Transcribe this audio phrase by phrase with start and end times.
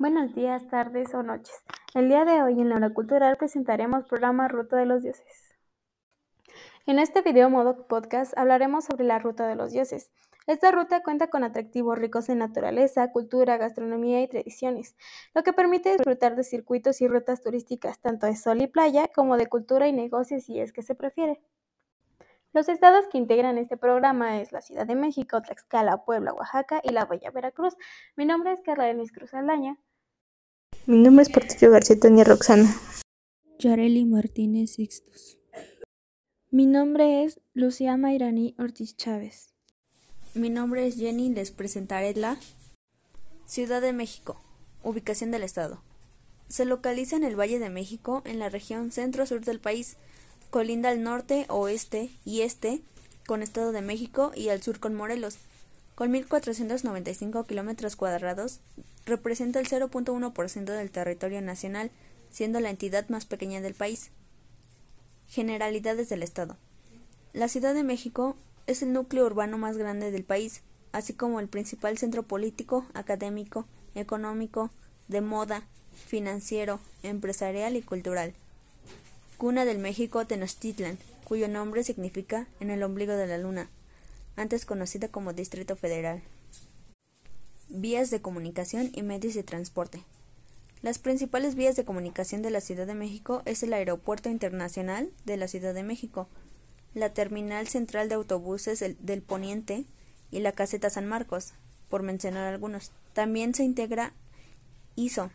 [0.00, 1.62] Buenos días, tardes o noches.
[1.92, 5.58] El día de hoy en la hora cultural presentaremos programa Ruta de los Dioses.
[6.86, 10.10] En este video modo podcast hablaremos sobre la Ruta de los Dioses.
[10.46, 14.96] Esta ruta cuenta con atractivos ricos en naturaleza, cultura, gastronomía y tradiciones,
[15.34, 19.36] lo que permite disfrutar de circuitos y rutas turísticas tanto de sol y playa como
[19.36, 21.42] de cultura y negocios si es que se prefiere.
[22.54, 26.88] Los estados que integran este programa es la Ciudad de México, Tlaxcala, Puebla, Oaxaca y
[26.88, 27.76] la Bella Veracruz.
[28.16, 29.76] Mi nombre es Carla Denis Cruz Aldaña.
[30.90, 32.74] Mi nombre es Portillo García Tania Roxana.
[33.60, 35.38] Yareli Martínez Sixtus.
[36.50, 39.54] Mi nombre es Lucía Mayrani Ortiz Chávez.
[40.34, 42.38] Mi nombre es Jenny, les presentaré la
[43.46, 44.40] Ciudad de México,
[44.82, 45.80] ubicación del estado.
[46.48, 49.96] Se localiza en el Valle de México, en la región centro-sur del país,
[50.50, 52.80] colinda al norte, oeste y este
[53.28, 55.38] con Estado de México y al sur con Morelos.
[55.94, 58.58] Con 1.495 kilómetros cuadrados,
[59.06, 61.90] representa el 0.1% del territorio nacional,
[62.30, 64.10] siendo la entidad más pequeña del país.
[65.28, 66.56] Generalidades del Estado.
[67.32, 71.48] La Ciudad de México es el núcleo urbano más grande del país, así como el
[71.48, 74.70] principal centro político, académico, económico,
[75.08, 75.64] de moda,
[76.06, 78.34] financiero, empresarial y cultural.
[79.38, 83.68] Cuna del México Tenochtitlan, cuyo nombre significa en el ombligo de la luna
[84.36, 86.22] antes conocida como Distrito Federal.
[87.72, 90.02] Vías de comunicación y medios de transporte.
[90.82, 95.36] Las principales vías de comunicación de la Ciudad de México es el Aeropuerto Internacional de
[95.36, 96.26] la Ciudad de México,
[96.94, 99.84] la Terminal Central de Autobuses del Poniente
[100.32, 101.52] y la Caseta San Marcos,
[101.88, 102.90] por mencionar algunos.
[103.12, 104.14] También se integra
[104.96, 105.30] ISO,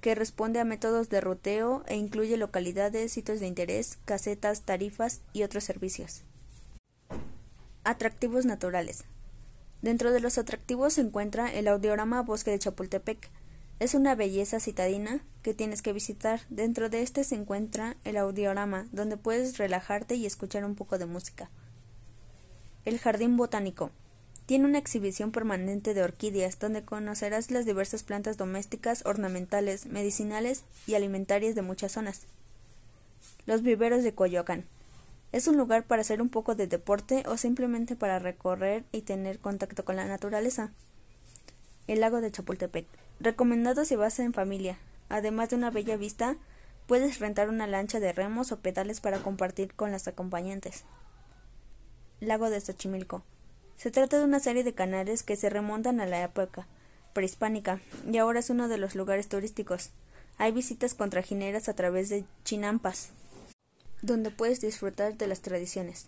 [0.00, 5.44] que responde a métodos de ruteo e incluye localidades, sitios de interés, casetas, tarifas y
[5.44, 6.22] otros servicios.
[7.84, 9.04] Atractivos naturales.
[9.86, 13.30] Dentro de los atractivos se encuentra el audiorama Bosque de Chapultepec.
[13.78, 16.40] Es una belleza citadina que tienes que visitar.
[16.50, 21.06] Dentro de este se encuentra el audiorama, donde puedes relajarte y escuchar un poco de
[21.06, 21.50] música.
[22.84, 23.92] El Jardín Botánico.
[24.46, 30.96] Tiene una exhibición permanente de orquídeas, donde conocerás las diversas plantas domésticas, ornamentales, medicinales y
[30.96, 32.22] alimentarias de muchas zonas.
[33.46, 34.64] Los viveros de Coyoacán.
[35.36, 39.38] Es un lugar para hacer un poco de deporte o simplemente para recorrer y tener
[39.38, 40.70] contacto con la naturaleza.
[41.86, 42.86] El lago de Chapultepec.
[43.20, 44.78] Recomendado si vas en familia.
[45.10, 46.38] Además de una bella vista,
[46.86, 50.84] puedes rentar una lancha de remos o pedales para compartir con las acompañantes.
[52.20, 53.22] Lago de Xochimilco.
[53.76, 56.66] Se trata de una serie de canales que se remontan a la época
[57.12, 57.80] prehispánica
[58.10, 59.90] y ahora es uno de los lugares turísticos.
[60.38, 63.10] Hay visitas contrajineras a través de chinampas,
[64.06, 66.06] donde puedes disfrutar de las tradiciones.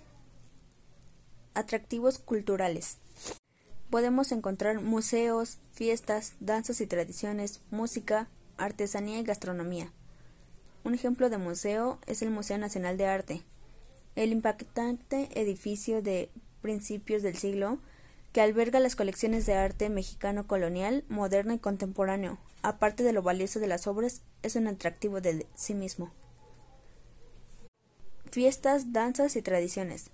[1.54, 2.98] Atractivos culturales.
[3.91, 9.91] Podemos encontrar museos, fiestas, danzas y tradiciones, música, artesanía y gastronomía.
[10.84, 13.42] Un ejemplo de museo es el Museo Nacional de Arte,
[14.14, 16.31] el impactante edificio de
[16.62, 17.78] principios del siglo
[18.32, 22.38] que alberga las colecciones de arte mexicano colonial, moderno y contemporáneo.
[22.62, 26.12] Aparte de lo valioso de las obras, es un atractivo de sí mismo.
[28.31, 30.11] Fiestas, danzas y tradiciones.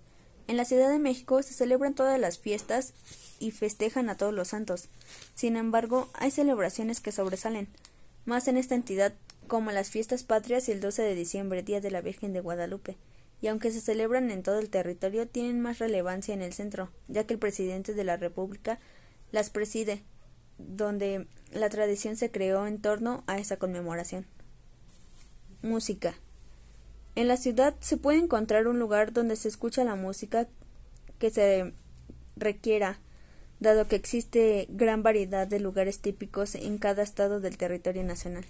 [0.47, 2.93] En la Ciudad de México se celebran todas las fiestas
[3.41, 4.89] y festejan a todos los santos.
[5.35, 7.69] Sin embargo, hay celebraciones que sobresalen,
[8.25, 9.15] más en esta entidad
[9.49, 12.97] como las fiestas patrias y el 12 de diciembre, Día de la Virgen de Guadalupe,
[13.41, 17.25] y aunque se celebran en todo el territorio, tienen más relevancia en el centro, ya
[17.25, 18.79] que el presidente de la República
[19.33, 20.03] las preside,
[20.59, 24.27] donde la tradición se creó en torno a esa conmemoración.
[25.63, 26.15] Música.
[27.17, 30.49] En la ciudad se puede encontrar un lugar donde se escucha la música
[31.19, 31.73] que se
[32.37, 32.99] requiera,
[33.61, 38.45] dado que existe gran variedad de lugares típicos en cada estado del territorio nacional.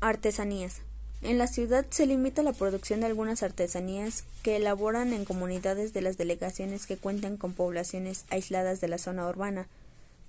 [0.00, 0.82] Artesanías.
[1.22, 6.02] En la ciudad se limita la producción de algunas artesanías que elaboran en comunidades de
[6.02, 9.66] las delegaciones que cuentan con poblaciones aisladas de la zona urbana,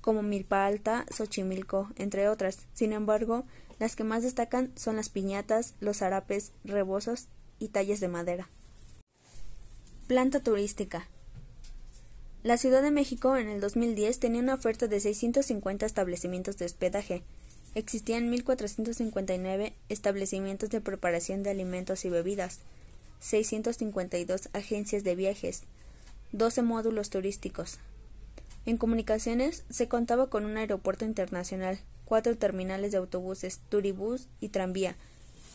[0.05, 2.59] como Milpa Alta, Xochimilco, entre otras.
[2.75, 3.43] Sin embargo,
[3.79, 7.25] las que más destacan son las piñatas, los harapes, rebozos
[7.57, 8.47] y talles de madera.
[10.05, 11.07] Planta turística.
[12.43, 17.23] La Ciudad de México en el 2010 tenía una oferta de 650 establecimientos de hospedaje.
[17.73, 22.59] Existían 1.459 establecimientos de preparación de alimentos y bebidas,
[23.21, 25.63] 652 agencias de viajes,
[26.31, 27.79] 12 módulos turísticos.
[28.65, 34.95] En comunicaciones se contaba con un aeropuerto internacional, cuatro terminales de autobuses, turibús y tranvía.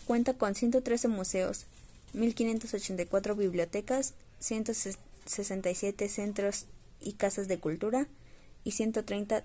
[0.06, 1.66] Cuenta con 113 museos,
[2.14, 6.66] 1.584 bibliotecas, 167 centros
[7.00, 8.06] y casas de cultura
[8.64, 9.44] y 130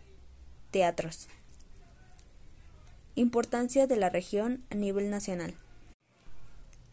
[0.71, 1.27] teatros.
[3.15, 5.53] Importancia de la región a nivel nacional.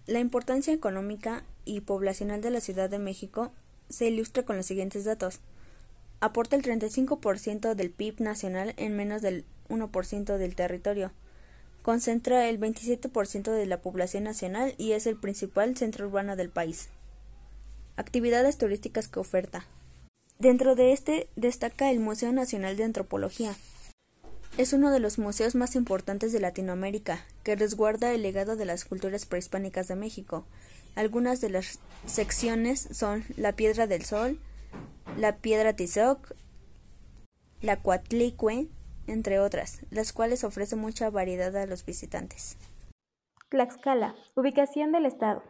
[0.07, 3.53] La importancia económica y poblacional de la Ciudad de México
[3.89, 5.41] se ilustra con los siguientes datos.
[6.23, 11.11] Aporta el 35% del PIB nacional en menos del 1% del territorio.
[11.83, 16.91] Concentra el 27% de la población nacional y es el principal centro urbano del país.
[17.97, 19.67] Actividades turísticas que oferta.
[20.39, 23.57] Dentro de este destaca el Museo Nacional de Antropología.
[24.59, 28.85] Es uno de los museos más importantes de Latinoamérica, que resguarda el legado de las
[28.85, 30.45] culturas prehispánicas de México.
[30.95, 34.39] Algunas de las secciones son la Piedra del Sol,
[35.17, 36.35] la Piedra Tizoc,
[37.61, 38.69] la Coatlicue,
[39.07, 42.57] entre otras, las cuales ofrecen mucha variedad a los visitantes.
[43.51, 45.43] Tlaxcala, ubicación del estado.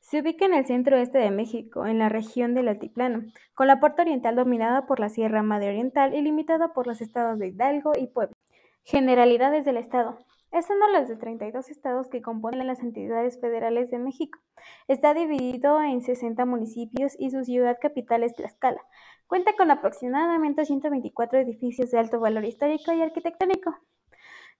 [0.00, 3.24] Se ubica en el centro-este de México, en la región del Altiplano,
[3.54, 7.38] con la parte oriental dominada por la Sierra Madre Oriental y limitada por los estados
[7.38, 8.34] de Hidalgo y Puebla.
[8.84, 10.18] Generalidades del estado.
[10.54, 14.38] Es uno de los 32 estados que componen las entidades federales de México.
[14.86, 18.80] Está dividido en 60 municipios y su ciudad capital es Tlaxcala.
[19.26, 23.76] Cuenta con aproximadamente 124 edificios de alto valor histórico y arquitectónico,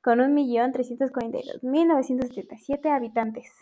[0.02, 3.52] con 1.342.977 habitantes.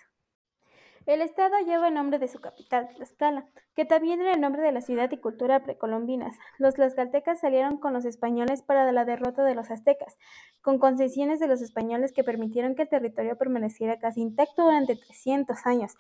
[1.05, 4.71] El estado lleva el nombre de su capital, Tlaxcala, que también era el nombre de
[4.71, 6.37] la ciudad y cultura precolombinas.
[6.59, 10.17] Los tlaxcaltecas salieron con los españoles para la derrota de los aztecas,
[10.61, 15.67] con concesiones de los españoles que permitieron que el territorio permaneciera casi intacto durante 300
[15.67, 15.95] años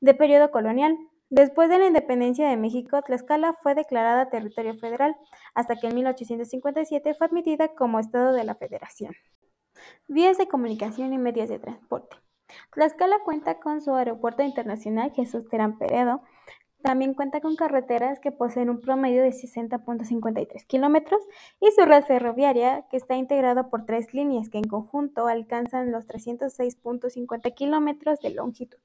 [0.00, 0.94] de periodo colonial.
[1.30, 5.16] Después de la independencia de México, Tlaxcala fue declarada territorio federal,
[5.54, 9.14] hasta que en 1857 fue admitida como Estado de la Federación.
[10.06, 12.23] Vías de comunicación y medios de transporte.
[12.72, 16.22] Tlaxcala cuenta con su aeropuerto internacional Jesús Terán Peredo.
[16.82, 21.22] También cuenta con carreteras que poseen un promedio de 60.53 kilómetros
[21.58, 26.06] y su red ferroviaria que está integrada por tres líneas que en conjunto alcanzan los
[26.06, 28.78] 306.50 kilómetros de longitud.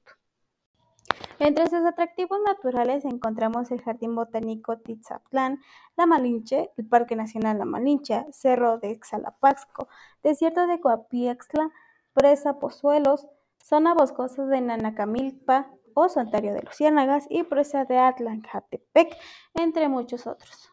[1.38, 5.60] Entre sus atractivos naturales encontramos el Jardín Botánico Tizaplan,
[5.96, 9.88] La Malinche, el Parque Nacional La Malinche, Cerro de Xalapaxco,
[10.22, 11.70] Desierto de Coapiaxtla,
[12.12, 13.26] Presa Pozuelos,
[13.62, 19.16] zona boscosa de Nanacamilpa o Santuario de Luciérnagas y presa de Atlancatepec,
[19.54, 20.70] entre muchos otros.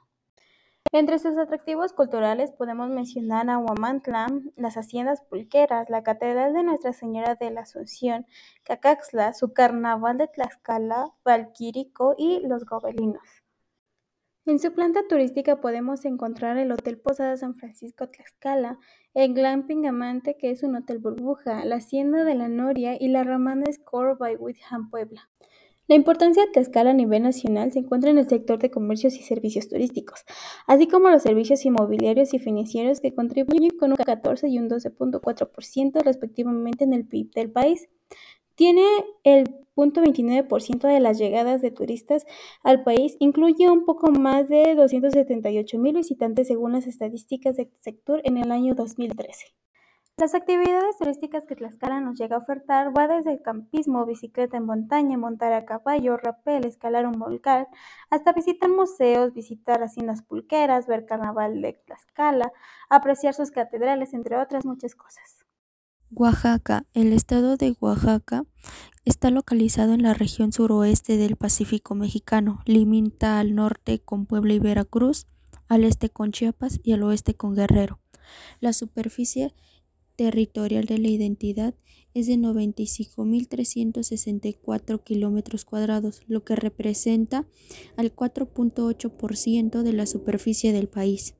[0.94, 6.94] Entre sus atractivos culturales podemos mencionar a Huamantla, las haciendas pulqueras, la Catedral de Nuestra
[6.94, 8.26] Señora de la Asunción,
[8.64, 13.47] Cacaxla, su Carnaval de Tlaxcala, Valquirico y los Gobelinos.
[14.48, 18.80] En su planta turística podemos encontrar el Hotel Posada San Francisco Tlaxcala,
[19.14, 23.26] el Glamping Amante, que es un hotel burbuja, la Hacienda de la Noria y la
[23.26, 25.30] Ramada Score by Witham Puebla.
[25.90, 29.24] La importancia de Tlaxcala a nivel nacional se encuentra en el sector de comercios y
[29.24, 30.24] servicios turísticos,
[30.66, 36.02] así como los servicios inmobiliarios y financieros que contribuyen con un 14 y un 12.4%
[36.04, 37.90] respectivamente en el PIB del país.
[38.58, 38.82] Tiene
[39.24, 39.46] el
[39.76, 42.26] 0.29% de las llegadas de turistas
[42.64, 48.20] al país, incluye un poco más de 278 mil visitantes según las estadísticas del sector
[48.24, 49.46] en el año 2013.
[50.18, 54.66] Las actividades turísticas que Tlaxcala nos llega a ofertar va desde el campismo, bicicleta en
[54.66, 57.68] montaña, montar a caballo, rapel, escalar un volcán,
[58.10, 62.52] hasta visitar museos, visitar haciendas pulqueras, ver carnaval de Tlaxcala,
[62.90, 65.46] apreciar sus catedrales, entre otras muchas cosas.
[66.12, 66.86] Oaxaca.
[66.94, 68.46] El estado de Oaxaca
[69.04, 72.62] está localizado en la región suroeste del Pacífico mexicano.
[72.66, 75.28] Limita al norte con Puebla y Veracruz,
[75.68, 78.00] al este con Chiapas y al oeste con Guerrero.
[78.60, 79.54] La superficie
[80.16, 81.76] territorial de la identidad
[82.14, 87.46] es de 95.364 kilómetros cuadrados, lo que representa
[87.96, 91.37] al 4.8% de la superficie del país.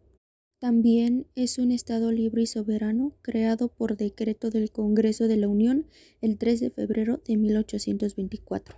[0.60, 5.86] También es un Estado libre y soberano creado por decreto del Congreso de la Unión
[6.20, 8.76] el 3 de febrero de 1824.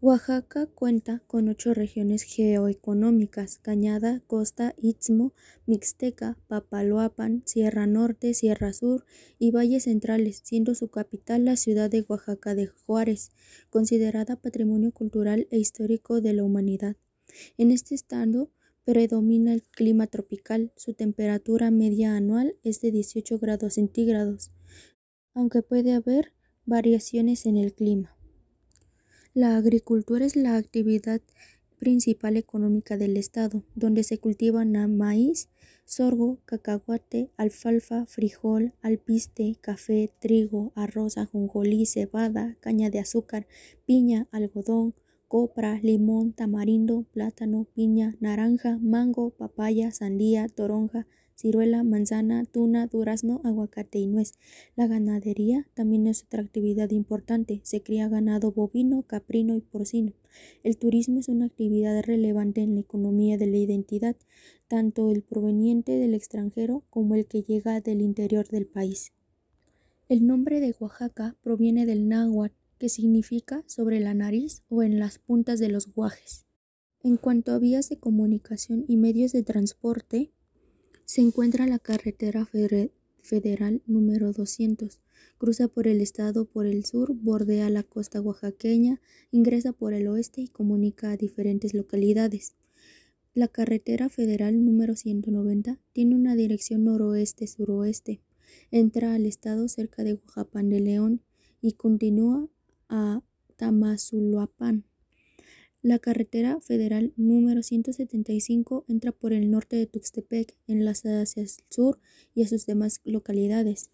[0.00, 5.34] Oaxaca cuenta con ocho regiones geoeconómicas, Cañada, Costa, Istmo,
[5.66, 9.04] Mixteca, Papaloapan, Sierra Norte, Sierra Sur
[9.38, 13.32] y Valles Centrales, siendo su capital la ciudad de Oaxaca de Juárez,
[13.68, 16.96] considerada Patrimonio Cultural e Histórico de la Humanidad.
[17.58, 18.50] En este estado
[18.88, 24.50] Predomina el clima tropical, su temperatura media anual es de 18 grados centígrados,
[25.34, 26.32] aunque puede haber
[26.64, 28.16] variaciones en el clima.
[29.34, 31.20] La agricultura es la actividad
[31.78, 35.50] principal económica del estado, donde se cultivan maíz,
[35.84, 43.46] sorgo, cacahuate, alfalfa, frijol, alpiste, café, trigo, arroz, ajonjolí, cebada, caña de azúcar,
[43.84, 44.94] piña, algodón,
[45.28, 51.06] copra, limón, tamarindo, plátano, piña, naranja, mango, papaya, sandía, toronja,
[51.36, 54.32] ciruela, manzana, tuna, durazno, aguacate y nuez.
[54.74, 57.60] La ganadería también es otra actividad importante.
[57.62, 60.14] Se cría ganado bovino, caprino y porcino.
[60.64, 64.16] El turismo es una actividad relevante en la economía de la identidad,
[64.66, 69.12] tanto el proveniente del extranjero como el que llega del interior del país.
[70.08, 75.18] El nombre de Oaxaca proviene del náhuatl, que significa sobre la nariz o en las
[75.18, 76.46] puntas de los guajes.
[77.02, 80.32] En cuanto a vías de comunicación y medios de transporte,
[81.04, 82.46] se encuentra la carretera
[83.22, 85.00] federal número 200.
[85.38, 90.40] Cruza por el estado por el sur, bordea la costa oaxaqueña, ingresa por el oeste
[90.42, 92.56] y comunica a diferentes localidades.
[93.34, 98.20] La carretera federal número 190 tiene una dirección noroeste-suroeste.
[98.70, 101.22] Entra al estado cerca de Huajapan de León
[101.60, 102.48] y continúa
[102.88, 103.22] a
[103.56, 104.84] Tamazuluapan.
[105.82, 112.00] La carretera federal número 175 entra por el norte de Tuxtepec, enlaza hacia el sur
[112.34, 113.90] y a sus demás localidades.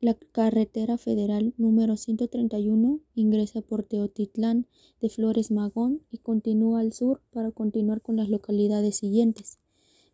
[0.00, 4.66] La carretera federal número 131 ingresa por Teotitlán
[5.00, 9.58] de Flores Magón y continúa al sur para continuar con las localidades siguientes.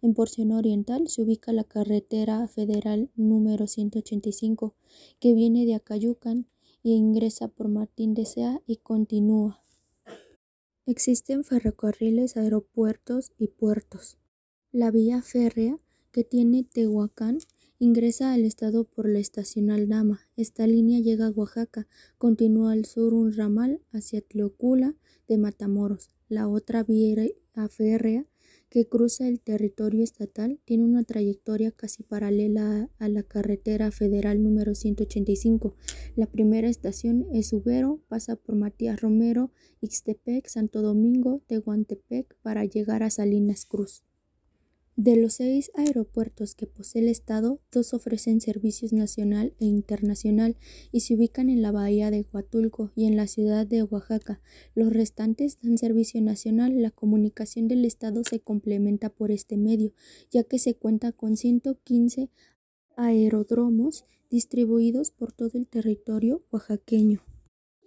[0.03, 4.75] En porción oriental se ubica la carretera federal número 185
[5.19, 6.47] que viene de Acayucan
[6.85, 9.63] e ingresa por Martín de Sea y continúa.
[10.87, 14.19] Existen ferrocarriles, aeropuertos y puertos.
[14.73, 15.79] La vía férrea
[16.11, 17.39] que tiene Tehuacán
[17.79, 20.21] ingresa al estado por la estación Aldama.
[20.37, 21.87] Esta línea llega a Oaxaca,
[22.19, 24.95] continúa al sur un ramal hacia Tleocula
[25.29, 26.11] de Matamoros.
[26.29, 27.27] La otra vía
[27.69, 28.27] férrea
[28.71, 34.77] que cruza el territorio estatal tiene una trayectoria casi paralela a la carretera federal número
[34.77, 35.75] 185.
[36.15, 39.51] La primera estación es Ubero, pasa por Matías Romero,
[39.81, 44.05] Ixtepec, Santo Domingo, Tehuantepec para llegar a Salinas Cruz.
[45.03, 50.59] De los seis aeropuertos que posee el Estado, dos ofrecen servicios nacional e internacional
[50.93, 54.43] y se ubican en la bahía de Huatulco y en la ciudad de Oaxaca.
[54.75, 56.83] Los restantes dan servicio nacional.
[56.83, 59.95] La comunicación del Estado se complementa por este medio,
[60.31, 62.29] ya que se cuenta con 115
[62.95, 67.23] aeródromos distribuidos por todo el territorio oaxaqueño.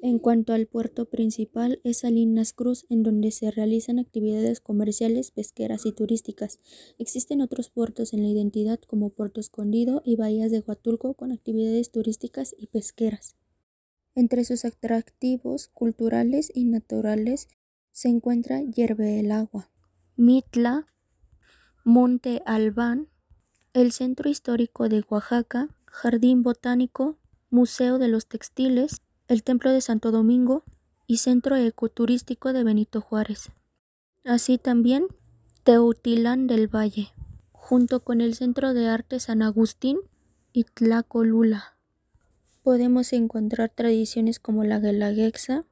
[0.06, 5.86] En cuanto al puerto principal, es Salinas Cruz, en donde se realizan actividades comerciales, pesqueras
[5.86, 6.60] y turísticas.
[7.00, 11.90] Existen otros puertos en la identidad como Puerto Escondido y Bahías de Huatulco con actividades
[11.90, 13.38] turísticas y pesqueras.
[14.14, 17.48] Entre sus atractivos culturales y naturales
[17.92, 19.72] se encuentra Hierve el Agua,
[20.18, 20.86] Mitla,
[21.86, 23.08] Monte Albán,
[23.72, 27.18] el Centro Histórico de Oaxaca, Jardín Botánico,
[27.50, 29.02] Museo de los Textiles,
[29.34, 30.64] el Templo de Santo Domingo
[31.08, 33.50] y Centro Ecoturístico de Benito Juárez.
[34.24, 35.08] Así también
[35.64, 37.12] Teotitlán del Valle,
[37.52, 39.98] junto con el Centro de Arte San Agustín
[40.52, 41.78] y Tlacolula.
[42.62, 45.66] Podemos encontrar tradiciones como la guelaguetza,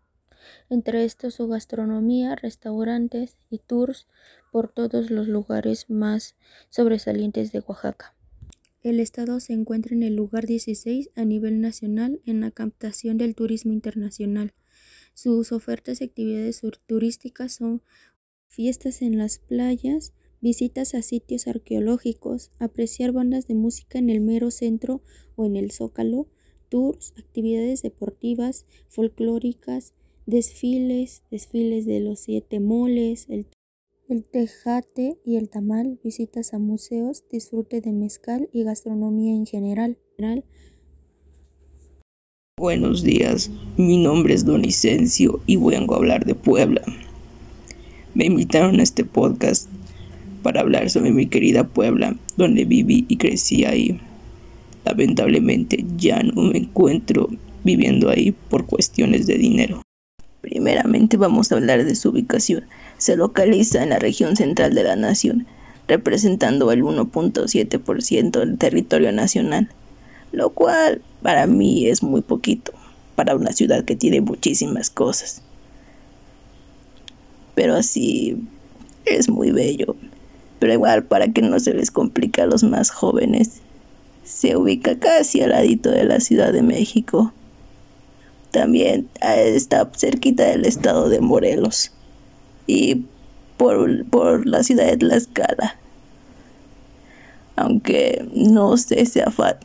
[0.71, 4.07] entre estos su gastronomía, restaurantes y tours
[4.51, 6.35] por todos los lugares más
[6.71, 8.15] sobresalientes de Oaxaca.
[8.83, 13.35] El estado se encuentra en el lugar 16 a nivel nacional en la captación del
[13.35, 14.53] turismo internacional.
[15.13, 17.83] Sus ofertas y actividades turísticas son
[18.47, 24.49] fiestas en las playas, visitas a sitios arqueológicos, apreciar bandas de música en el mero
[24.49, 25.03] centro
[25.35, 26.27] o en el zócalo,
[26.67, 29.93] tours, actividades deportivas, folclóricas,
[30.25, 33.45] desfiles, desfiles de los siete moles, el
[34.11, 39.97] el tejate y el tamal, visitas a museos, disfrute de mezcal y gastronomía en general.
[42.59, 46.81] Buenos días, mi nombre es Don Licencio y vengo a hablar de Puebla.
[48.13, 49.69] Me invitaron a este podcast
[50.43, 53.97] para hablar sobre mi querida Puebla, donde viví y crecí ahí.
[54.83, 57.29] Lamentablemente ya no me encuentro
[57.63, 59.81] viviendo ahí por cuestiones de dinero.
[60.41, 62.65] Primeramente vamos a hablar de su ubicación
[63.01, 65.47] se localiza en la región central de la nación,
[65.87, 69.69] representando el 1.7% del territorio nacional,
[70.31, 72.73] lo cual para mí es muy poquito,
[73.15, 75.41] para una ciudad que tiene muchísimas cosas.
[77.55, 78.37] Pero así
[79.05, 79.95] es muy bello,
[80.59, 83.61] pero igual para que no se les complique a los más jóvenes,
[84.23, 87.33] se ubica casi al ladito de la Ciudad de México.
[88.51, 91.91] También está cerquita del estado de Morelos
[92.67, 93.05] y
[93.57, 95.77] por, por la ciudad de Tlaxcala.
[97.55, 99.55] Aunque no sé ese afán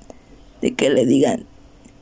[0.60, 1.44] de que le digan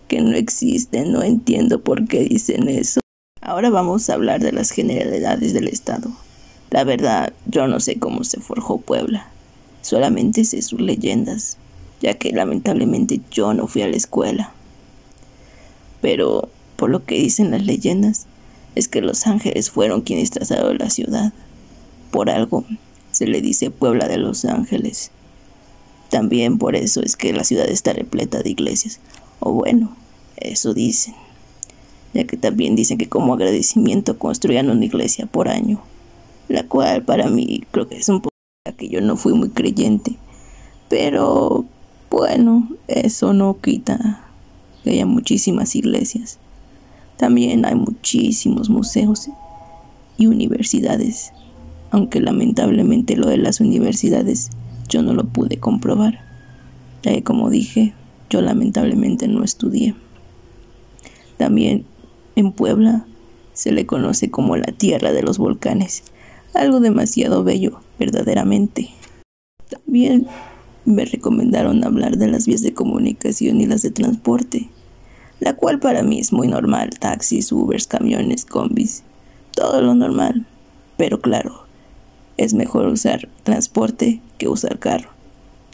[0.08, 3.00] que no existe, no entiendo por qué dicen eso.
[3.40, 6.10] Ahora vamos a hablar de las generalidades del Estado.
[6.70, 9.28] La verdad, yo no sé cómo se forjó Puebla.
[9.82, 11.58] Solamente sé sus leyendas,
[12.00, 14.52] ya que lamentablemente yo no fui a la escuela.
[16.00, 18.26] Pero por lo que dicen las leyendas,
[18.74, 21.32] es que los ángeles fueron quienes trazaron la ciudad.
[22.10, 22.64] Por algo
[23.10, 25.10] se le dice Puebla de los Ángeles.
[26.10, 29.00] También por eso es que la ciudad está repleta de iglesias.
[29.40, 29.96] O bueno,
[30.36, 31.14] eso dicen.
[32.12, 35.82] Ya que también dicen que como agradecimiento construían una iglesia por año.
[36.48, 38.34] La cual para mí creo que es un poco
[38.76, 40.16] que yo no fui muy creyente.
[40.88, 41.64] Pero
[42.10, 44.28] bueno, eso no quita
[44.82, 46.38] que haya muchísimas iglesias.
[47.16, 49.28] También hay muchísimos museos
[50.16, 51.32] y universidades,
[51.90, 54.50] aunque lamentablemente lo de las universidades
[54.88, 56.20] yo no lo pude comprobar,
[57.02, 57.94] ya que como dije,
[58.30, 59.94] yo lamentablemente no estudié.
[61.36, 61.84] También
[62.36, 63.06] en Puebla
[63.52, 66.02] se le conoce como la tierra de los volcanes,
[66.54, 68.90] algo demasiado bello, verdaderamente.
[69.68, 70.26] También
[70.84, 74.68] me recomendaron hablar de las vías de comunicación y las de transporte,
[75.44, 79.02] la cual para mí es muy normal, taxis, Ubers, camiones, combis,
[79.52, 80.46] todo lo normal.
[80.96, 81.66] Pero claro,
[82.38, 85.10] es mejor usar transporte que usar carro,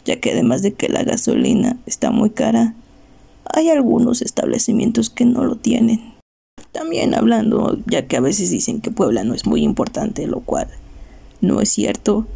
[0.03, 2.75] ya que además de que la gasolina está muy cara,
[3.45, 6.15] hay algunos establecimientos que no lo tienen.
[6.73, 10.67] También hablando, ya que a veces dicen que Puebla no es muy importante, lo cual
[11.39, 12.27] no es cierto.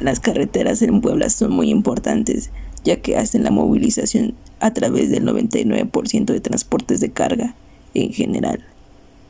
[0.00, 2.50] Las carreteras en Puebla son muy importantes,
[2.84, 7.56] ya que hacen la movilización a través del 99% de transportes de carga
[7.94, 8.64] en general,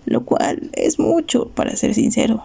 [0.04, 2.44] lo cual es mucho, para ser sincero.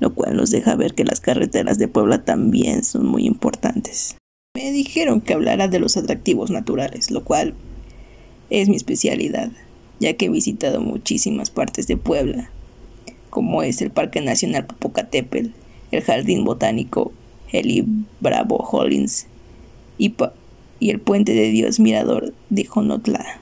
[0.00, 4.16] Lo cual nos deja ver que las carreteras de Puebla también son muy importantes.
[4.54, 7.54] Me dijeron que hablara de los atractivos naturales, lo cual
[8.50, 9.50] es mi especialidad,
[10.00, 12.50] ya que he visitado muchísimas partes de Puebla,
[13.30, 15.48] como es el Parque Nacional Popocatépetl,
[15.90, 17.12] el Jardín Botánico
[17.50, 17.86] Heli
[18.20, 19.26] Bravo Hollins
[19.96, 20.14] y,
[20.84, 23.40] y el puente de Dios Mirador de Jonotla,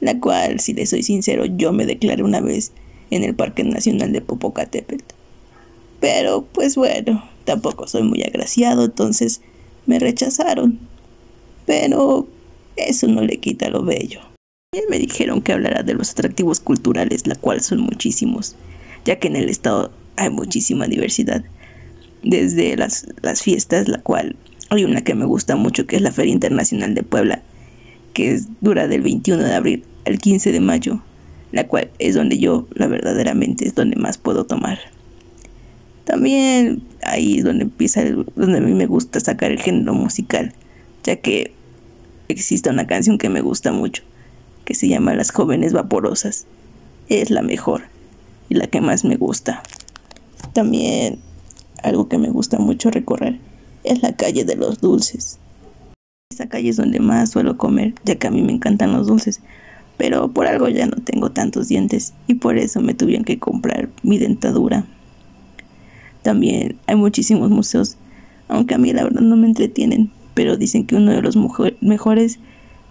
[0.00, 2.72] la cual, si le soy sincero, yo me declaré una vez
[3.10, 5.14] en el Parque Nacional de Popocatépetl.
[6.00, 9.42] Pero, pues bueno, tampoco soy muy agraciado, entonces
[9.84, 10.78] me rechazaron.
[11.66, 12.26] Pero
[12.76, 14.20] eso no le quita lo bello.
[14.72, 18.56] También me dijeron que hablará de los atractivos culturales, la cual son muchísimos,
[19.04, 21.44] ya que en el estado hay muchísima diversidad.
[22.22, 24.34] Desde las, las fiestas, la cual
[24.70, 27.42] hay una que me gusta mucho, que es la Feria Internacional de Puebla,
[28.12, 31.02] que dura del 21 de abril al 15 de mayo,
[31.52, 34.78] la cual es donde yo, la verdaderamente, es donde más puedo tomar.
[36.04, 38.02] También ahí es donde empieza,
[38.36, 40.52] donde a mí me gusta sacar el género musical,
[41.04, 41.52] ya que
[42.28, 44.02] existe una canción que me gusta mucho,
[44.64, 46.46] que se llama Las jóvenes vaporosas.
[47.08, 47.84] Es la mejor
[48.50, 49.62] y la que más me gusta.
[50.52, 51.20] También
[51.82, 53.47] algo que me gusta mucho recorrer
[53.88, 55.38] es la calle de los dulces.
[56.30, 59.40] Esa calle es donde más suelo comer, ya que a mí me encantan los dulces,
[59.96, 63.88] pero por algo ya no tengo tantos dientes y por eso me tuvieron que comprar
[64.02, 64.84] mi dentadura.
[66.22, 67.96] También hay muchísimos museos,
[68.48, 71.36] aunque a mí la verdad no me entretienen, pero dicen que uno de los
[71.80, 72.38] mejores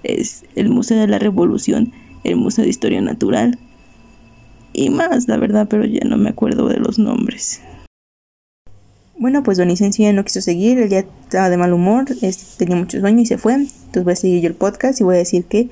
[0.03, 3.57] es el Museo de la Revolución, el Museo de Historia Natural
[4.73, 7.61] y más, la verdad, pero ya no me acuerdo de los nombres.
[9.19, 12.05] Bueno, pues Don Licencio ya no quiso seguir, él ya estaba de mal humor,
[12.57, 13.55] tenía mucho sueño y se fue.
[13.55, 15.69] Entonces voy a seguir yo el podcast y voy a decir que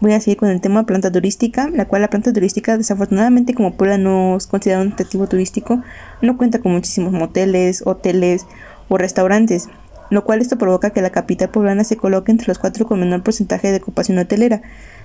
[0.00, 3.74] voy a seguir con el tema planta turística, la cual la planta turística desafortunadamente como
[3.76, 5.80] Puebla no es considerado un atractivo turístico,
[6.22, 8.46] no cuenta con muchísimos moteles, hoteles
[8.88, 9.68] o restaurantes,
[10.10, 13.22] lo cual esto provoca que la capital poblana se coloque entre los cuatro con menor
[13.22, 14.62] porcentaje de ocupación hotelera,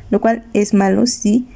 [0.10, 1.48] lo cual es malo, sí,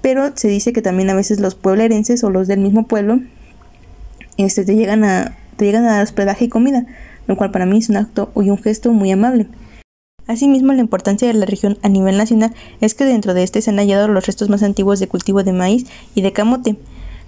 [0.00, 3.20] pero se dice que también a veces los pueblerenses o los del mismo pueblo
[4.36, 6.86] este, te llegan a te llegan a dar hospedaje y comida,
[7.26, 9.48] lo cual para mí es un acto y un gesto muy amable.
[10.26, 13.70] Asimismo, la importancia de la región a nivel nacional es que dentro de este se
[13.70, 16.76] han hallado los restos más antiguos de cultivo de maíz y de camote.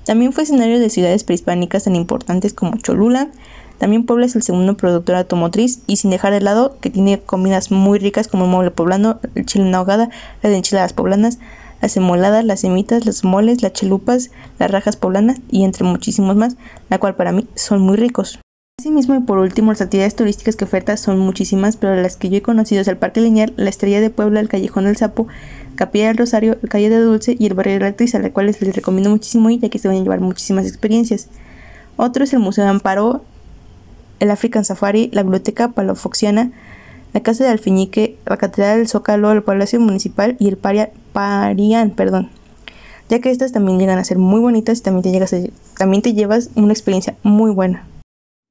[0.04, 3.30] También fue escenario de ciudades prehispánicas tan importantes como Cholula.
[3.78, 7.72] También Puebla es el segundo productor automotriz y sin dejar de lado que tiene comidas
[7.72, 10.10] muy ricas como el mueble poblano, el chile en ahogada,
[10.42, 11.38] las enchiladas poblanas,
[11.84, 16.56] las emoladas, las semitas, los moles, las chelupas, las rajas poblanas y entre muchísimos más,
[16.88, 18.38] la cual para mí son muy ricos.
[18.80, 22.38] Asimismo y por último, las actividades turísticas que oferta son muchísimas, pero las que yo
[22.38, 25.28] he conocido es el Parque Lineal, la Estrella de Puebla, el Callejón del Sapo,
[25.74, 28.30] Capilla del Rosario, el Calle de Dulce y el Barrio de la Actriz, a las
[28.30, 31.28] cuales les recomiendo muchísimo ya que se van a llevar muchísimas experiencias.
[31.98, 33.22] Otro es el Museo de Amparo,
[34.20, 36.50] el African Safari, la Biblioteca Palafoxiana,
[37.14, 41.92] la Casa de Alfiñique, la Catedral del Zócalo, el Palacio Municipal y el Paria, Parián,
[41.92, 42.28] perdón.
[43.08, 45.32] Ya que estas también llegan a ser muy bonitas y también te, llegas
[45.78, 47.86] también te llevas una experiencia muy buena.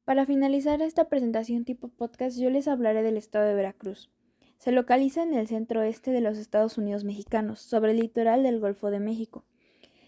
[0.06, 4.10] Para finalizar esta presentación tipo podcast, yo les hablaré del estado de Veracruz.
[4.60, 8.62] Se localiza en el centro oeste de los Estados Unidos mexicanos, sobre el litoral del
[8.62, 9.44] Golfo de México.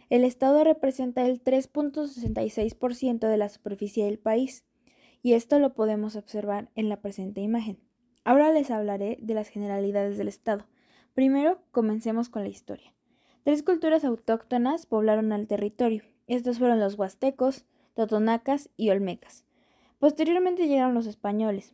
[0.10, 4.64] El estado representa el 3.66% de la superficie del país,
[5.22, 7.85] y esto lo podemos observar en la presente imagen.
[8.26, 10.66] Ahora les hablaré de las generalidades del estado.
[11.14, 12.94] Primero, comencemos con la historia.
[13.46, 16.04] Tres culturas autóctonas poblaron el territorio.
[16.28, 19.46] Estos fueron los huastecos, totonacas y olmecas.
[20.00, 21.74] Posteriormente llegaron los españoles,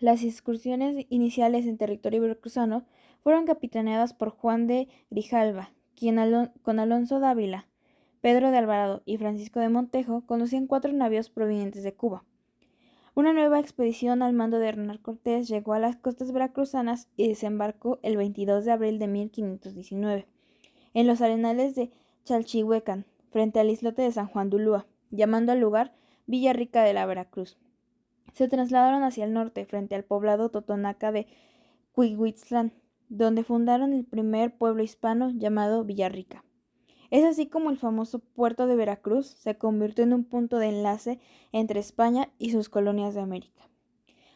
[0.00, 2.84] las excursiones iniciales en territorio veracruzano
[3.24, 6.18] fueron capitaneadas por Juan de Grijalva, quien
[6.62, 7.66] con Alonso Dávila,
[8.20, 12.22] Pedro de Alvarado y Francisco de Montejo conducían cuatro navíos provenientes de Cuba.
[13.18, 17.98] Una nueva expedición al mando de Hernán Cortés llegó a las costas veracruzanas y desembarcó
[18.04, 20.28] el 22 de abril de 1519
[20.94, 21.90] en los arenales de
[22.26, 25.96] Chalchihuecan, frente al islote de San Juan de llamando al lugar
[26.28, 27.58] Villa Rica de la Veracruz
[28.34, 31.26] se trasladaron hacia el norte, frente al poblado totonaca de
[31.90, 32.72] Cuihuitzlán,
[33.08, 36.44] donde fundaron el primer pueblo hispano llamado Villarrica.
[37.10, 41.18] Es así como el famoso puerto de Veracruz se convirtió en un punto de enlace
[41.52, 43.68] entre España y sus colonias de América.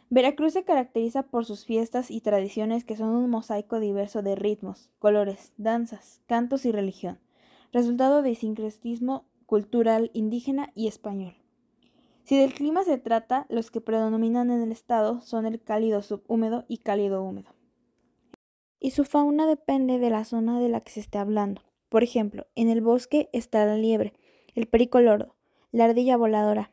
[0.09, 4.91] Veracruz se caracteriza por sus fiestas y tradiciones que son un mosaico diverso de ritmos,
[4.99, 7.19] colores, danzas, cantos y religión,
[7.73, 11.35] resultado de sincretismo cultural indígena y español.
[12.25, 16.65] Si del clima se trata, los que predominan en el estado son el cálido subhúmedo
[16.69, 17.55] y cálido húmedo.
[18.81, 21.63] Y su fauna depende de la zona de la que se esté hablando.
[21.93, 24.15] Por ejemplo, en el bosque está la liebre,
[24.55, 25.37] el perico lordo,
[25.73, 26.73] la ardilla voladora,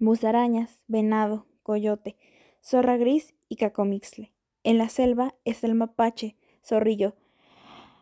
[0.00, 2.16] musarañas, venado, coyote,
[2.60, 4.32] zorra gris y cacomixle.
[4.64, 7.14] En la selva está el mapache, zorrillo,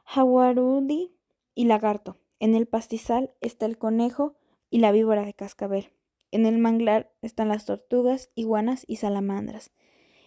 [0.07, 1.13] jaguarudi
[1.55, 2.17] y lagarto.
[2.41, 4.35] En el pastizal está el conejo
[4.71, 5.93] y la víbora de cascabel.
[6.31, 9.71] En el manglar están las tortugas, iguanas y salamandras.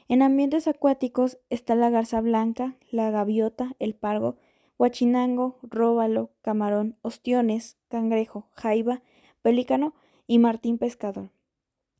[0.08, 4.38] En ambientes acuáticos está la garza blanca, la gaviota, el pargo,
[4.82, 9.04] huachinango, róbalo, camarón, ostiones, cangrejo, jaiba,
[9.44, 9.94] pelícano
[10.26, 11.30] y martín pescador.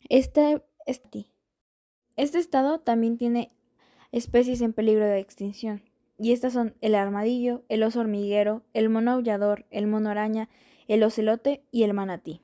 [0.10, 1.28] Este, este,
[2.16, 3.52] este estado también tiene
[4.12, 5.84] especies en peligro de extinción,
[6.18, 10.50] y estas son el armadillo, el oso hormiguero, el mono aullador, el mono araña,
[10.88, 12.42] el ocelote y el manatí.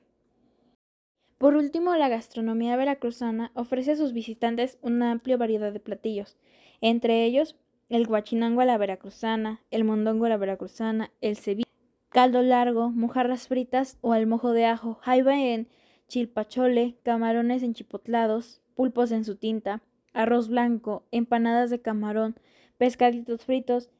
[1.38, 6.36] Por último, la gastronomía veracruzana ofrece a sus visitantes una amplia variedad de platillos,
[6.80, 7.56] entre ellos
[7.88, 11.70] el guachinango a la veracruzana, el mondongo a la veracruzana, el ceviche,
[12.10, 15.68] caldo largo, mojarras fritas o al mojo de ajo, jaiba en
[16.08, 22.36] chilpachole, camarones enchipotlados, pulpos en su tinta, arroz blanco, empanadas de camarón,
[22.76, 23.90] pescaditos fritos,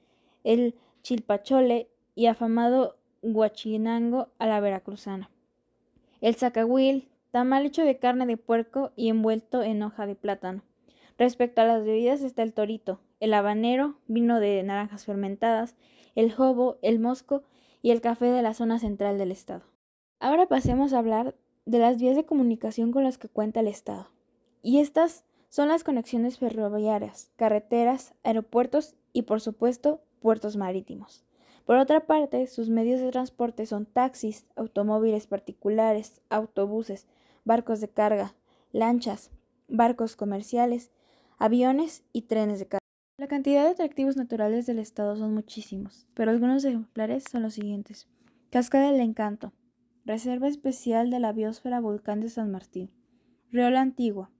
[0.44, 5.30] el chilpachole y afamado guachinango a la veracruzana.
[6.20, 10.62] El zacahuil, tamal hecho de carne de puerco y envuelto en hoja de plátano.
[11.16, 15.76] Respecto a las bebidas está el torito, el habanero, vino de naranjas fermentadas,
[16.14, 17.42] el jobo, el mosco
[17.82, 19.62] y el café de la zona central del estado.
[20.20, 24.10] Ahora pasemos a hablar de las vías de comunicación con las que cuenta el estado.
[24.62, 31.24] Y estas son las conexiones ferroviarias, carreteras, aeropuertos y por supuesto puertos marítimos.
[31.64, 37.06] Por otra parte, sus medios de transporte son taxis, automóviles particulares, autobuses,
[37.44, 38.34] barcos de carga,
[38.72, 39.30] lanchas,
[39.68, 40.90] barcos comerciales,
[41.38, 42.87] aviones y trenes de carga.
[43.18, 48.06] La cantidad de atractivos naturales del estado son muchísimos, pero algunos ejemplares son los siguientes.
[48.48, 49.52] Cascada del Encanto,
[50.04, 52.92] Reserva Especial de la Biosfera Volcán de San Martín,
[53.50, 54.30] Río La Antigua,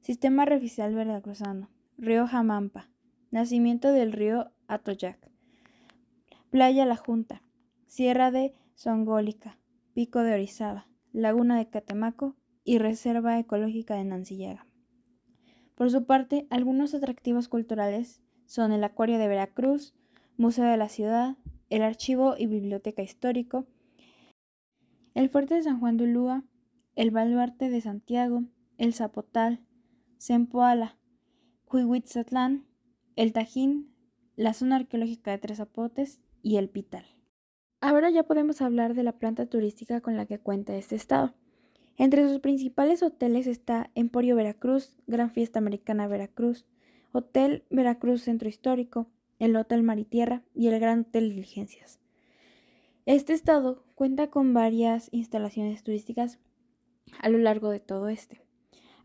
[0.00, 2.88] Sistema Reficial Veracruzano, Río Jamampa,
[3.32, 5.28] Nacimiento del Río Atoyac,
[6.50, 7.42] Playa La Junta,
[7.88, 9.58] Sierra de Songólica,
[9.92, 14.69] Pico de Orizaba, Laguna de Catemaco y Reserva Ecológica de Nancillaga.
[15.80, 19.94] Por su parte, algunos atractivos culturales son el Acuario de Veracruz,
[20.36, 21.38] Museo de la Ciudad,
[21.70, 23.64] el Archivo y Biblioteca Histórico,
[25.14, 26.44] el Fuerte de San Juan de Ulúa,
[26.96, 28.44] el Baluarte de Santiago,
[28.76, 29.64] el Zapotal,
[30.20, 30.98] Zempoala,
[31.72, 32.66] Huihuitzatlán,
[33.16, 33.90] el Tajín,
[34.36, 37.06] la zona arqueológica de Tres Zapotes y el Pital.
[37.80, 41.34] Ahora ya podemos hablar de la planta turística con la que cuenta este estado.
[42.00, 46.64] Entre sus principales hoteles está Emporio Veracruz, Gran Fiesta Americana Veracruz,
[47.12, 52.00] Hotel Veracruz Centro Histórico, el Hotel Maritierra y el Gran Hotel Diligencias.
[53.04, 56.38] Este estado cuenta con varias instalaciones turísticas
[57.18, 58.40] a lo largo de todo este,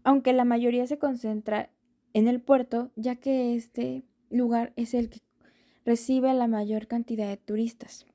[0.06, 1.72] aunque la mayoría se concentra
[2.14, 5.20] en el puerto, ya que este lugar es el que
[5.84, 8.06] recibe la mayor cantidad de turistas.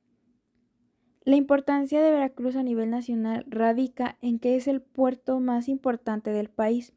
[1.22, 6.30] La importancia de Veracruz a nivel nacional radica en que es el puerto más importante
[6.30, 6.94] del país,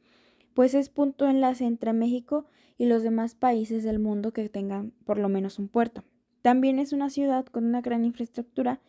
[0.53, 2.45] pues es punto enlace entre México
[2.77, 6.05] y los demás países del mundo que tengan por lo menos un puerto.
[6.41, 8.79] También es una ciudad con una gran infraestructura,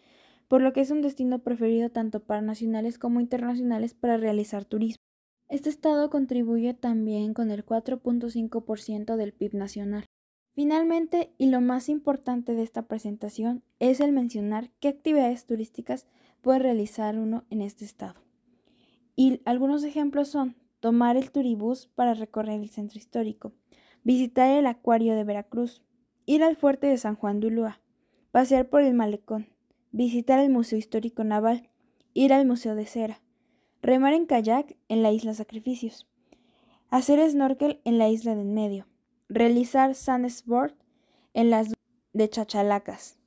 [0.47, 5.03] por lo que es un destino preferido tanto para nacionales como internacionales para realizar turismo.
[5.49, 10.05] Este estado contribuye también con el 4.5% del PIB nacional.
[10.55, 16.07] Finalmente, y lo más importante de esta presentación, es el mencionar qué actividades turísticas
[16.43, 18.21] puede realizar uno en este estado.
[19.17, 23.53] Y algunos ejemplos son tomar el turibús para recorrer el centro histórico,
[24.05, 25.83] visitar el acuario de Veracruz,
[26.25, 27.81] ir al fuerte de San Juan de Ulúa,
[28.31, 29.49] pasear por el malecón,
[29.91, 31.69] visitar el Museo Histórico Naval,
[32.13, 33.23] ir al Museo de Cera,
[33.83, 36.09] remar en kayak en la isla Sacrificios,
[36.91, 38.87] hacer snorkel en la isla de en medio,
[39.35, 40.77] realizar sandsport
[41.33, 41.75] en las
[42.13, 43.19] de Chachalacas,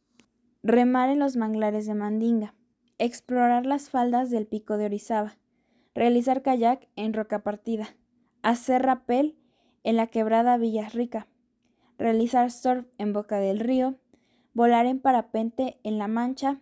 [0.63, 2.56] remar en los manglares de Mandinga,
[2.98, 5.38] explorar las faldas del pico de Orizaba,
[5.93, 7.89] realizar kayak en Roca Partida,
[8.41, 9.36] hacer rappel
[9.84, 11.28] en la quebrada Villas Rica,
[11.98, 13.96] realizar surf en Boca del Río,
[14.54, 16.62] volar en parapente en La Mancha,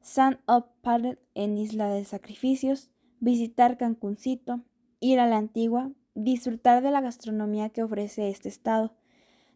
[0.00, 4.62] sand up paddle en Isla de Sacrificios, visitar Cancuncito,
[4.98, 5.92] ir a la Antigua,
[6.24, 8.94] disfrutar de la gastronomía que ofrece este estado,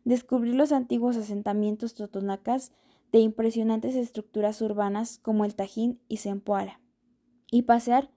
[0.04, 2.72] descubrir los antiguos asentamientos totonacas
[3.12, 6.80] de impresionantes estructuras urbanas como el Tajín y Zempoala,
[7.50, 8.10] y pasear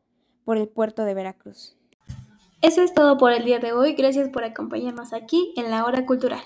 [0.44, 1.78] por el puerto de Veracruz.
[2.62, 3.94] Eso es todo por el día de hoy.
[3.94, 6.42] Gracias por acompañarnos aquí en la hora cultural.